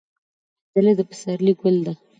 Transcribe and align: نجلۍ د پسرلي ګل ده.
نجلۍ 0.71 0.93
د 0.97 1.01
پسرلي 1.09 1.53
ګل 1.61 1.75
ده. 1.85 1.93